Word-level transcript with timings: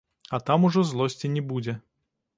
А 0.37 0.39
там 0.47 0.65
ужо 0.69 0.83
злосці 0.93 1.31
не 1.37 1.47
будзе. 1.53 1.79